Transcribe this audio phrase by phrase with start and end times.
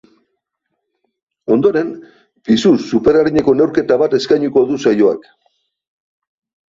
[1.55, 1.91] Ondoren,
[2.49, 5.33] pisu superarineko neurketa bat eskainiko du saioak.